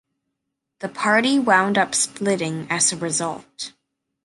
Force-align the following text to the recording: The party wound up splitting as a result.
The 0.79 0.89
party 0.89 1.37
wound 1.37 1.77
up 1.77 1.93
splitting 1.93 2.65
as 2.71 2.91
a 2.91 2.97
result. 2.97 3.73